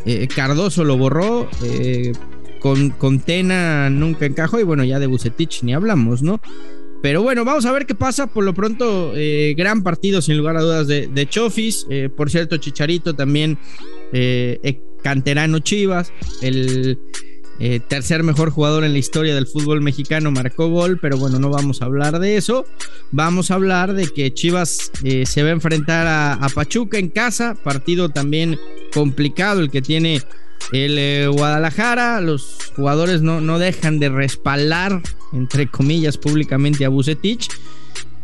eh, 0.07 0.29
Cardoso 0.35 0.85
lo 0.85 0.97
borró. 0.97 1.49
Eh, 1.65 2.13
con, 2.61 2.91
con, 2.91 3.21
Tena 3.21 3.91
nunca 3.91 4.25
encajó 4.25 4.59
y 4.59 4.63
bueno, 4.63 4.85
ya 4.85 4.99
de 4.99 5.07
Bucetich 5.07 5.63
ni 5.65 5.75
hablamos, 5.75 6.23
¿no? 6.23 6.41
Pero 7.03 7.23
bueno, 7.23 7.45
vamos 7.45 7.67
a 7.67 7.73
ver 7.73 7.85
qué 7.85 7.95
pasa. 7.95 8.27
Por 8.27 8.45
lo 8.45 8.55
pronto, 8.55 9.13
eh, 9.15 9.55
gran 9.55 9.83
partido 9.83 10.23
sin 10.23 10.39
lugar 10.39 10.57
a 10.57 10.63
dudas 10.63 10.87
de, 10.87 11.07
de 11.07 11.29
Chofis. 11.29 11.87
por 12.17 12.31
cierto, 12.31 12.57
Chicharito 12.57 13.15
también 13.15 13.59
canterano 15.03 15.59
Chivas, 15.59 16.11
el 16.41 16.99
eh, 17.61 17.81
tercer 17.81 18.25
mejor 18.25 18.51
jugador 18.51 18.85
en 18.85 18.93
la 18.93 18.99
historia 18.99 19.35
del 19.35 19.47
fútbol 19.47 19.81
mexicano, 19.81 20.31
marcó 20.33 20.69
gol, 20.69 20.99
pero 21.01 21.17
bueno, 21.17 21.39
no 21.39 21.51
vamos 21.51 21.83
a 21.83 21.85
hablar 21.85 22.19
de 22.19 22.37
eso. 22.37 22.67
Vamos 23.13 23.51
a 23.51 23.55
hablar 23.55 23.95
de 23.95 24.09
que 24.09 24.35
Chivas 24.35 24.91
eh, 25.05 25.25
se 25.25 25.43
va 25.43 25.51
a 25.51 25.53
enfrentar 25.53 26.07
a, 26.07 26.49
Pachuca 26.55 26.99
en 26.99 27.11
casa, 27.11 27.55
partido 27.55 28.09
también 28.09 28.59
complicado 28.93 29.61
el 29.61 29.71
que 29.71 29.83
tiene 29.83 30.21
el 30.73 30.99
eh, 30.99 31.29
Guadalajara. 31.29 32.21
Los 32.21 32.73
jugadores 32.75 33.23
no, 33.23 33.41
no 33.41 33.59
dejan 33.59 34.01
de 34.01 34.09
respaldar, 34.09 35.01
entre 35.33 35.69
comillas, 35.69 36.19
públicamente 36.19 36.85
a 36.85 36.89
Bucetich. 36.89 37.49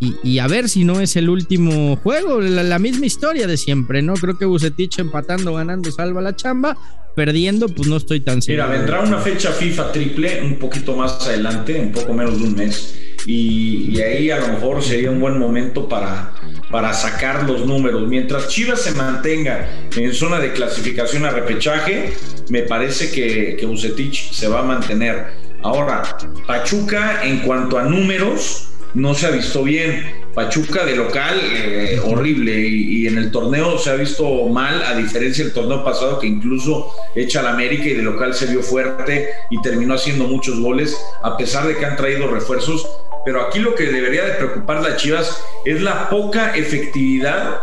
Y, 0.02 0.38
a 0.38 0.46
ver 0.46 0.70
si 0.70 0.84
no 0.84 1.00
es 1.00 1.14
el 1.16 1.28
último 1.28 1.96
juego, 1.96 2.40
la, 2.40 2.78
misma 2.78 3.04
historia 3.04 3.46
de 3.46 3.58
siempre, 3.58 4.00
¿no? 4.00 4.14
Creo 4.14 4.38
que 4.38 4.46
Bucetich 4.46 4.98
empatando, 4.98 5.52
ganando, 5.52 5.92
salva 5.92 6.22
la 6.22 6.34
chamba, 6.34 6.78
perdiendo, 7.14 7.68
pues 7.68 7.86
no 7.86 7.98
estoy 7.98 8.20
tan 8.20 8.40
seguro. 8.40 8.66
Mira, 8.66 8.78
vendrá 8.78 9.00
una 9.00 9.18
fecha 9.18 9.52
FIFA 9.52 9.92
triple 9.92 10.42
un 10.42 10.58
poquito 10.58 10.96
más 10.96 11.26
adelante, 11.26 11.78
un 11.78 11.92
poco 11.92 12.14
menos 12.14 12.38
de 12.38 12.44
un 12.44 12.54
mes, 12.54 12.98
y, 13.26 14.00
ahí 14.00 14.30
a 14.30 14.38
lo 14.38 14.48
mejor 14.48 14.82
sería 14.82 15.10
un 15.10 15.20
buen 15.20 15.38
momento 15.38 15.86
para, 15.86 16.32
para 16.70 16.94
sacar 16.94 17.46
los 17.46 17.66
números. 17.66 18.08
Mientras 18.08 18.48
Chivas 18.48 18.80
se 18.80 18.92
mantenga 18.92 19.68
en 19.94 20.14
zona 20.14 20.38
de 20.38 20.54
clasificación 20.54 21.26
a 21.26 21.30
repechaje, 21.30 22.14
me 22.48 22.62
parece 22.62 23.10
que, 23.10 23.54
que 23.60 23.66
Bucetich 23.66 24.32
se 24.32 24.48
va 24.48 24.60
a 24.60 24.62
mantener. 24.62 25.26
Ahora, 25.62 26.16
Pachuca, 26.46 27.22
en 27.22 27.40
cuanto 27.40 27.78
a 27.78 27.82
números, 27.84 28.69
no 28.94 29.14
se 29.14 29.26
ha 29.26 29.30
visto 29.30 29.62
bien. 29.62 30.20
Pachuca 30.34 30.84
de 30.84 30.94
local, 30.94 31.40
eh, 31.42 32.00
horrible, 32.04 32.52
y, 32.56 33.06
en 33.06 33.18
el 33.18 33.32
torneo 33.32 33.78
se 33.78 33.90
ha 33.90 33.94
visto 33.94 34.46
mal, 34.46 34.82
a 34.84 34.94
diferencia 34.94 35.44
del 35.44 35.52
torneo 35.52 35.82
pasado 35.84 36.18
que 36.20 36.26
incluso 36.26 36.94
echa 37.16 37.40
al 37.40 37.48
América 37.48 37.84
y 37.84 37.94
de 37.94 38.02
local 38.02 38.34
se 38.34 38.46
vio 38.46 38.62
fuerte 38.62 39.30
y 39.50 39.60
terminó 39.60 39.94
haciendo 39.94 40.24
muchos 40.24 40.60
goles, 40.60 40.96
a 41.22 41.36
pesar 41.36 41.66
de 41.66 41.76
que 41.76 41.84
han 41.84 41.96
traído 41.96 42.28
refuerzos. 42.28 42.88
Pero 43.24 43.42
aquí 43.42 43.58
lo 43.58 43.74
que 43.74 43.84
debería 43.86 44.24
de 44.24 44.34
preocupar 44.34 44.82
las 44.82 44.96
Chivas 44.96 45.42
es 45.64 45.82
la 45.82 46.08
poca 46.08 46.56
efectividad 46.56 47.60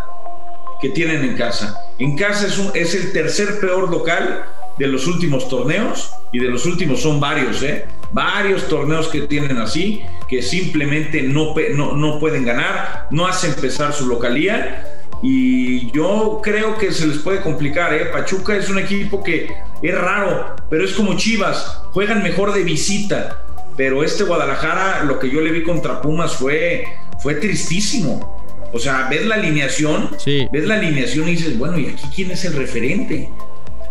que 0.82 0.90
tienen 0.90 1.24
en 1.24 1.36
casa. 1.36 1.80
En 1.98 2.16
casa 2.16 2.48
es, 2.48 2.60
es 2.76 2.96
el 2.96 3.12
tercer 3.12 3.60
peor 3.60 3.90
local 3.90 4.46
de 4.78 4.88
los 4.88 5.08
últimos 5.08 5.50
torneos 5.50 6.12
y 6.32 6.40
de 6.40 6.50
los 6.50 6.66
últimos 6.66 7.02
son 7.02 7.20
varios, 7.20 7.64
¿eh? 7.64 7.86
Varios 8.12 8.68
torneos 8.68 9.08
que 9.08 9.22
tienen 9.22 9.58
así, 9.58 10.02
que 10.28 10.42
simplemente 10.42 11.22
no, 11.24 11.54
no, 11.96 12.20
pueden 12.20 12.46
ganar, 12.46 13.08
no 13.12 13.28
hacen 13.28 13.54
empezar 13.54 13.94
su 13.94 14.08
localía 14.08 14.84
y 15.22 15.92
yo 15.92 16.40
creo 16.44 16.78
que 16.78 16.92
se 16.92 17.08
les 17.08 17.20
puede 17.20 17.42
complicar. 17.42 17.94
¿eh? 17.94 18.06
Pachuca 18.06 18.56
es 18.56 18.70
un 18.70 18.80
equipo 18.80 19.24
que 19.24 19.52
es 19.82 19.96
raro, 19.96 20.56
pero 20.70 20.86
es 20.86 20.94
como 20.94 21.18
Chivas, 21.18 21.82
juegan 21.92 22.24
mejor 22.24 22.54
de 22.54 22.64
visita. 22.64 23.44
Pero 23.76 24.04
este 24.04 24.24
Guadalajara, 24.24 25.04
lo 25.04 25.20
que 25.20 25.30
yo 25.30 25.40
le 25.40 25.52
vi 25.52 25.64
contra 25.64 26.02
Pumas 26.02 26.36
fue, 26.36 26.86
fue 27.20 27.36
tristísimo. 27.36 28.44
O 28.74 28.80
sea, 28.80 29.08
ves 29.10 29.26
la 29.26 29.36
alineación, 29.36 30.10
ves 30.26 30.66
la 30.66 30.76
alineación 30.76 31.28
y 31.28 31.32
dices, 31.32 31.58
bueno, 31.58 31.78
¿y 31.78 31.88
aquí 31.88 32.08
quién 32.14 32.32
es 32.32 32.44
el 32.46 32.54
referente? 32.54 33.30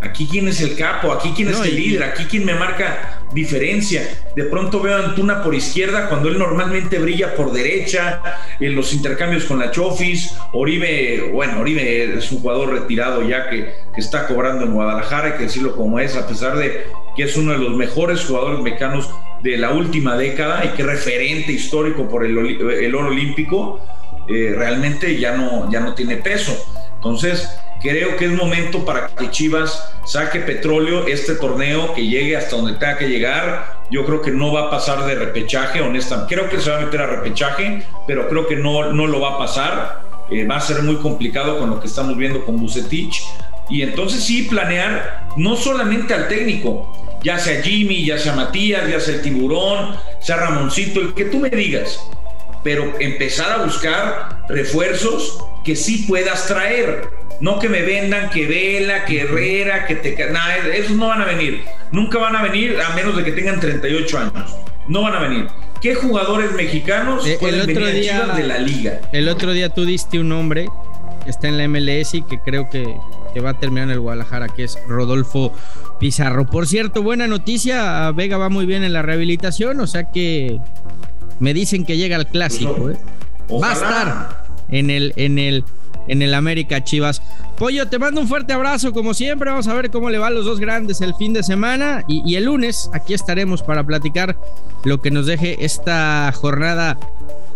Aquí 0.03 0.29
quién 0.31 0.49
es 0.49 0.61
el 0.61 0.77
capo, 0.77 1.13
aquí 1.13 1.33
quién 1.35 1.49
es 1.49 1.61
el 1.61 1.75
líder, 1.75 2.03
aquí 2.03 2.25
quién 2.25 2.45
me 2.45 2.55
marca 2.55 3.16
diferencia. 3.33 4.03
De 4.35 4.45
pronto 4.45 4.81
veo 4.81 4.97
a 4.97 5.05
Antuna 5.07 5.43
por 5.43 5.55
izquierda 5.55 6.09
cuando 6.09 6.29
él 6.29 6.39
normalmente 6.39 6.99
brilla 6.99 7.35
por 7.35 7.53
derecha, 7.53 8.23
en 8.61 8.75
los 8.75 8.93
intercambios 8.93 9.45
con 9.45 9.59
la 9.59 9.71
Chofis. 9.71 10.35
Oribe, 10.53 11.31
bueno, 11.33 11.61
Oribe 11.61 12.17
es 12.17 12.31
un 12.33 12.41
jugador 12.41 12.71
retirado 12.71 13.23
ya 13.23 13.49
que, 13.49 13.87
está 13.97 14.27
cobrando 14.27 14.65
en 14.65 14.75
Guadalajara, 14.75 15.29
hay 15.29 15.33
que 15.39 15.45
decirlo 15.45 15.75
como 15.75 15.99
es, 15.99 16.17
a 16.17 16.27
pesar 16.27 16.59
de 16.59 16.85
que 17.17 17.23
es 17.23 17.35
uno 17.37 17.53
de 17.53 17.59
los 17.59 17.75
mejores 17.75 18.23
jugadores 18.27 18.61
mexicanos 18.61 19.11
de 19.43 19.57
la 19.57 19.73
última 19.73 20.17
década 20.17 20.67
y 20.67 20.77
que 20.77 20.83
referente 20.83 21.53
histórico 21.53 22.07
por 22.07 22.25
el, 22.25 22.95
oro 22.95 23.09
olímpico, 23.09 23.81
eh, 24.29 24.55
realmente 24.57 25.19
ya 25.19 25.37
no, 25.37 25.71
ya 25.71 25.81
no 25.81 25.95
tiene 25.95 26.17
peso. 26.17 26.57
Entonces, 26.97 27.49
Creo 27.81 28.17
que 28.17 28.25
es 28.25 28.33
momento 28.33 28.85
para 28.85 29.09
que 29.09 29.31
Chivas 29.31 29.93
saque 30.05 30.41
petróleo 30.41 31.07
este 31.07 31.35
torneo, 31.35 31.93
que 31.95 32.07
llegue 32.07 32.37
hasta 32.37 32.57
donde 32.57 32.73
tenga 32.75 32.97
que 32.97 33.09
llegar. 33.09 33.77
Yo 33.91 34.05
creo 34.05 34.23
que 34.23 34.31
no 34.31 34.53
va 34.53 34.63
a 34.63 34.71
pasar 34.71 35.05
de 35.07 35.15
repechaje, 35.15 35.83
honestamente. 35.83 36.35
Creo 36.35 36.49
que 36.49 36.59
se 36.59 36.71
va 36.71 36.79
a 36.79 36.81
meter 36.81 37.03
a 37.03 37.07
repechaje, 37.07 37.83
pero 38.07 38.29
creo 38.29 38.47
que 38.49 38.57
no, 38.57 38.93
no 38.93 39.07
lo 39.07 39.21
va 39.21 39.35
a 39.35 39.39
pasar. 39.39 40.03
Eh, 40.31 40.45
va 40.47 40.57
a 40.57 40.61
ser 40.61 40.83
muy 40.83 40.97
complicado 40.97 41.59
con 41.59 41.71
lo 41.71 41.79
que 41.79 41.87
estamos 41.87 42.17
viendo 42.17 42.45
con 42.45 42.57
Bucetich. 42.57 43.23
Y 43.69 43.83
entonces 43.83 44.25
sí 44.25 44.43
planear 44.43 45.29
no 45.37 45.55
solamente 45.55 46.15
al 46.15 46.29
técnico, 46.29 46.93
ya 47.23 47.39
sea 47.39 47.63
Jimmy, 47.63 48.05
ya 48.05 48.19
sea 48.19 48.35
Matías, 48.35 48.89
ya 48.89 49.01
sea 49.01 49.17
el 49.17 49.23
tiburón, 49.23 49.97
sea 50.21 50.37
Ramoncito, 50.37 51.01
el 51.01 51.15
que 51.15 51.27
tú 51.27 51.39
me 51.39 51.51
digas, 51.51 52.01
pero 52.67 52.95
empezar 52.99 53.53
a 53.53 53.65
buscar 53.65 54.45
refuerzos 54.49 55.39
que 55.65 55.77
sí 55.77 56.05
puedas 56.09 56.49
traer 56.49 57.09
no 57.41 57.61
que 57.61 57.69
me 57.69 57.83
vendan 57.83 58.29
que 58.31 58.45
Vela, 58.45 59.05
que 59.05 59.21
Herrera, 59.21 59.87
que 59.87 59.95
te... 59.95 60.17
Nada, 60.33 60.57
esos 60.75 60.97
no 60.97 61.07
van 61.07 61.23
a 61.23 61.27
venir. 61.27 61.63
Nunca 61.93 62.19
van 62.19 62.35
a 62.35 62.43
venir 62.43 62.77
a 62.81 62.93
menos 62.97 63.17
de 63.17 63.23
que 63.23 63.31
tengan 63.31 63.61
38 63.61 64.19
años. 64.19 64.57
No 64.89 65.03
van 65.03 65.15
a 65.15 65.21
venir. 65.21 65.47
¿Qué 65.81 65.95
jugadores 65.95 66.51
mexicanos 66.55 67.25
eh, 67.25 67.37
pueden 67.39 67.67
venir 67.69 68.01
día, 68.01 68.27
de 68.35 68.43
la 68.43 68.59
liga? 68.59 69.01
El 69.13 69.29
otro 69.29 69.53
día 69.53 69.69
tú 69.69 69.85
diste 69.85 70.19
un 70.19 70.31
nombre 70.31 70.67
que 71.23 71.31
está 71.31 71.47
en 71.47 71.59
la 71.59 71.69
MLS 71.69 72.15
y 72.15 72.23
que 72.23 72.41
creo 72.41 72.69
que, 72.69 72.85
que 73.33 73.41
va 73.41 73.51
a 73.51 73.61
terminar 73.61 73.85
en 73.85 73.91
el 73.93 74.01
Guadalajara, 74.01 74.49
que 74.49 74.65
es 74.65 74.77
Rodolfo 74.89 75.53
Pizarro. 76.01 76.47
Por 76.47 76.67
cierto, 76.67 77.03
buena 77.03 77.29
noticia, 77.29 78.11
Vega 78.11 78.39
va 78.39 78.49
muy 78.49 78.67
bien 78.67 78.83
en 78.83 78.93
la 78.93 79.03
rehabilitación, 79.03 79.79
o 79.79 79.87
sea 79.87 80.11
que 80.11 80.59
me 81.41 81.55
dicen 81.55 81.85
que 81.85 81.97
llega 81.97 82.17
al 82.17 82.27
clásico. 82.27 82.75
Pues, 82.75 82.97
¿eh? 82.97 83.01
Va 83.63 83.71
a 83.71 83.73
estar 83.73 84.45
en 84.71 84.91
el, 84.91 85.13
en 85.17 85.39
el 85.39 85.65
en 86.09 86.23
el 86.23 86.35
América 86.35 86.85
Chivas. 86.85 87.21
Pollo, 87.59 87.89
te 87.89 87.99
mando 87.99 88.21
un 88.21 88.29
fuerte 88.29 88.53
abrazo 88.53 88.93
como 88.93 89.15
siempre. 89.15 89.51
Vamos 89.51 89.67
a 89.67 89.75
ver 89.75 89.91
cómo 89.91 90.11
le 90.11 90.19
va 90.19 90.29
a 90.29 90.31
los 90.31 90.45
dos 90.45 90.61
grandes 90.61 91.01
el 91.01 91.15
fin 91.15 91.33
de 91.33 91.43
semana 91.43 92.05
y, 92.07 92.23
y 92.25 92.37
el 92.37 92.45
lunes 92.45 92.91
aquí 92.93 93.15
estaremos 93.15 93.63
para 93.63 93.85
platicar 93.85 94.37
lo 94.85 95.01
que 95.01 95.11
nos 95.11 95.27
deje 95.27 95.65
esta 95.65 96.31
jornada 96.33 96.99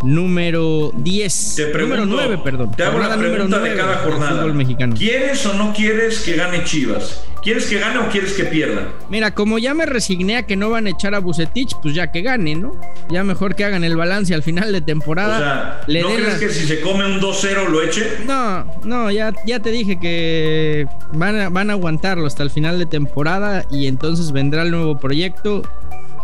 número 0.03 0.93
10. 0.97 1.55
Te 1.57 1.67
pregunto, 1.67 2.07
número 2.07 2.29
9, 2.29 2.41
perdón. 2.43 2.73
Te 2.73 2.85
hago 2.85 2.99
la 2.99 3.17
pregunta 3.17 3.59
de 3.59 3.77
cada 3.77 3.99
jornada. 3.99 4.47
Mexicano. 4.47 4.97
¿Quieres 4.97 5.45
o 5.47 5.55
no 5.55 5.73
quieres 5.73 6.21
que 6.21 6.35
gane 6.35 6.65
Chivas? 6.65 7.23
¿Quieres 7.43 7.67
que 7.67 7.79
gane 7.79 7.99
o 7.99 8.09
quieres 8.09 8.35
que 8.35 8.45
pierda? 8.45 8.89
Mira, 9.09 9.35
como 9.35 9.59
ya 9.59 9.73
me 9.73 9.87
resigné 9.87 10.37
a 10.37 10.43
que 10.47 10.57
no 10.57 10.69
van 10.69 10.87
a 10.87 10.91
echar 10.91 11.15
a 11.15 11.21
Bucetich, 11.21 11.75
pues 11.83 11.95
ya 11.95 12.13
que 12.13 12.21
gane, 12.21 12.55
¿no? 12.55 12.79
Ya 13.09 13.25
mejor 13.25 13.55
que 13.55 13.65
hagan 13.65 13.83
el 13.83 13.97
balance 13.97 14.35
al 14.35 14.43
final 14.43 14.73
de 14.73 14.83
temporada. 14.83 15.37
O 15.37 15.39
sea, 15.39 16.01
¿no 16.03 16.09
crees 16.15 16.35
que 16.39 16.49
si 16.51 16.67
se 16.67 16.81
come 16.81 17.07
un 17.07 17.21
2-0 17.21 17.69
lo 17.69 17.83
eche? 17.83 18.07
No, 18.27 18.67
no, 18.85 19.11
ya, 19.11 19.33
ya 19.47 19.61
te 19.61 19.71
dije 19.71 19.99
que 19.99 20.87
van 21.13 21.41
a, 21.41 21.49
van 21.49 21.71
a 21.71 21.75
aguantarlo 21.75 22.27
hasta 22.27 22.43
el 22.43 22.51
final 22.51 22.79
de 22.79 22.87
temporada 22.87 23.65
y 23.71 23.87
entonces 23.87 24.33
vendrá 24.33 24.63
el 24.63 24.71
nuevo 24.71 24.99
proyecto 24.99 25.63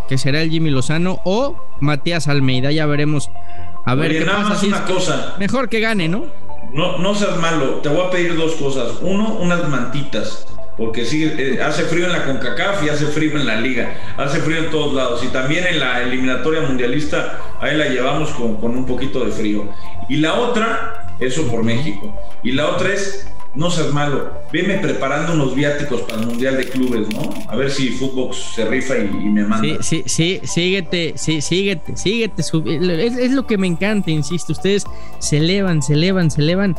que 0.09 0.19
será 0.19 0.43
el 0.43 0.51
Jimmy 0.51 0.71
Lozano 0.71 1.21
o 1.25 1.57
Matías 1.81 2.29
Almeida. 2.29 2.71
Ya 2.73 2.87
veremos. 2.87 3.31
A 3.85 3.95
ver 3.95 4.19
qué 4.19 4.25
pasa. 4.25 4.67
una 4.67 4.85
cosa. 4.85 5.35
Mejor 5.39 5.69
que 5.69 5.81
gane, 5.81 6.09
¿no? 6.09 6.27
No, 6.73 6.99
no 6.99 7.15
seas 7.15 7.37
malo. 7.39 7.77
Te 7.77 7.89
voy 7.89 8.07
a 8.07 8.11
pedir 8.11 8.37
dos 8.37 8.53
cosas. 8.57 8.99
Uno, 9.01 9.39
unas 9.41 9.69
mantitas. 9.69 10.47
Porque 10.77 11.05
sí, 11.05 11.25
eh, 11.25 11.61
hace 11.63 11.85
frío 11.85 12.07
en 12.07 12.13
la 12.13 12.25
CONCACAF 12.25 12.85
y 12.85 12.89
hace 12.89 13.07
frío 13.07 13.33
en 13.39 13.47
la 13.47 13.61
liga, 13.61 13.95
hace 14.17 14.41
frío 14.41 14.59
en 14.59 14.71
todos 14.71 14.95
lados 14.95 15.23
y 15.25 15.29
también 15.29 15.67
en 15.67 15.81
la 15.81 16.03
eliminatoria 16.03 16.61
mundialista 16.61 17.39
ahí 17.61 17.77
la 17.77 17.89
llevamos 17.89 18.31
con, 18.31 18.57
con 18.57 18.77
un 18.77 18.87
poquito 18.87 19.25
de 19.25 19.33
frío. 19.33 19.69
Y 20.09 20.17
la 20.17 20.35
otra, 20.35 21.15
eso 21.19 21.49
por 21.49 21.63
México, 21.63 22.15
y 22.43 22.53
la 22.53 22.69
otra 22.69 22.93
es 22.93 23.27
no 23.57 23.71
seas 23.71 23.93
malo, 23.93 24.31
veme 24.53 24.75
preparando 24.79 25.33
unos 25.33 25.55
viáticos 25.55 26.03
para 26.03 26.21
el 26.21 26.27
Mundial 26.27 26.59
de 26.59 26.69
Clubes, 26.69 27.09
¿no? 27.09 27.33
A 27.49 27.57
ver 27.57 27.71
si 27.71 27.89
Footbox 27.89 28.37
se 28.55 28.67
rifa 28.67 28.99
y, 28.99 29.09
me 29.09 29.45
manda. 29.45 29.83
Sí, 29.83 30.03
sí, 30.05 30.05
sí, 30.07 30.41
síguete, 30.45 31.15
sí, 31.17 31.41
síguete, 31.41 31.97
síguete. 31.97 32.43
Es, 32.43 33.17
es, 33.17 33.33
lo 33.33 33.47
que 33.47 33.57
me 33.57 33.67
encanta, 33.67 34.11
insisto, 34.11 34.53
ustedes 34.53 34.85
se 35.21 35.39
elevan, 35.39 35.83
se 35.83 35.95
elevan, 35.95 36.31
se 36.31 36.43
elevan. 36.43 36.77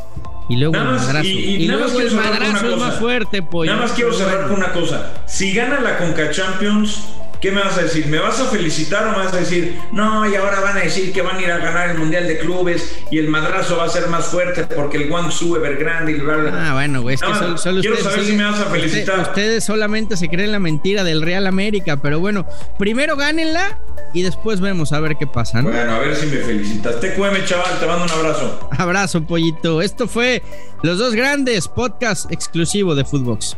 Y 0.49 0.55
luego 0.55 0.75
el 0.75 0.83
madrazo. 0.83 1.27
Y, 1.27 1.67
luego 1.67 1.99
el 1.99 2.11
madrazo 2.11 2.69
es 2.69 2.77
más 2.77 2.95
fuerte, 2.99 3.41
pollo. 3.41 3.71
Nada 3.71 3.83
más 3.83 3.93
quiero 3.93 4.13
cerrar 4.13 4.47
con 4.47 4.57
una 4.57 4.71
cosa. 4.71 5.13
Si 5.25 5.53
gana 5.53 5.81
la 5.81 5.97
Conca 5.97 6.31
Champions, 6.31 7.01
¿Qué 7.41 7.51
me 7.51 7.61
vas 7.61 7.77
a 7.77 7.83
decir? 7.83 8.07
¿Me 8.07 8.17
vas 8.19 8.39
a 8.39 8.45
felicitar 8.45 9.07
o 9.07 9.11
me 9.11 9.17
vas 9.25 9.33
a 9.33 9.37
decir, 9.37 9.77
no, 9.91 10.27
y 10.29 10.35
ahora 10.35 10.59
van 10.59 10.77
a 10.77 10.81
decir 10.81 11.13
que 11.13 11.21
van 11.21 11.37
a 11.37 11.41
ir 11.41 11.51
a 11.51 11.57
ganar 11.59 11.91
el 11.91 11.97
Mundial 11.97 12.27
de 12.27 12.39
Clubes 12.39 12.97
y 13.11 13.19
el 13.19 13.27
madrazo 13.29 13.77
va 13.77 13.85
a 13.85 13.89
ser 13.89 14.07
más 14.07 14.25
fuerte 14.25 14.63
porque 14.75 14.97
el 14.97 15.07
Guangzhou 15.09 15.55
Evergrande 15.55 16.13
y 16.13 16.15
bla, 16.15 16.35
bla, 16.37 16.69
Ah, 16.69 16.73
bueno, 16.73 17.01
güey, 17.01 17.15
es 17.15 17.21
que 17.21 17.57
solo, 17.57 17.81
Quiero 17.81 17.97
saber 17.97 18.25
si 18.25 18.33
me 18.33 18.43
vas 18.43 18.59
a 18.59 18.65
felicitar. 18.65 19.19
ustedes 19.19 19.63
solamente 19.63 20.17
se 20.17 20.29
creen 20.29 20.51
la 20.51 20.59
mentira 20.59 21.03
del 21.03 21.21
Real 21.21 21.45
América, 21.47 21.97
pero 22.01 22.19
bueno, 22.19 22.47
primero 22.79 23.15
gánenla 23.15 23.79
y 24.13 24.23
después 24.23 24.59
vemos 24.59 24.91
a 24.93 24.99
ver 24.99 25.15
qué 25.17 25.27
pasa, 25.27 25.61
¿no? 25.61 25.69
Bueno, 25.69 25.93
a 25.93 25.99
ver 25.99 26.15
si 26.15 26.25
me 26.27 26.37
felicitas. 26.37 26.99
Te 26.99 27.13
cueme, 27.13 27.43
chaval, 27.45 27.79
te 27.79 27.85
mando 27.85 28.05
un 28.05 28.11
abrazo. 28.11 28.69
Abrazo, 28.77 29.23
pollito. 29.25 29.81
Esto 29.81 30.07
fue 30.07 30.41
Los 30.81 30.97
Dos 30.97 31.13
Grandes, 31.13 31.67
podcast 31.67 32.31
exclusivo 32.31 32.95
de 32.95 33.05
Footbox. 33.05 33.57